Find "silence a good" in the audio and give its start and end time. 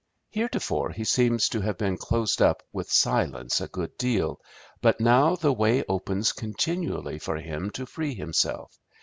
2.91-3.95